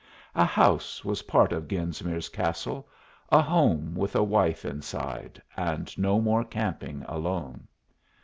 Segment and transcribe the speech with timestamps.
[0.33, 2.89] A house was part of Genesmere's castle,
[3.29, 7.67] a home with a wife inside, and no more camping alone.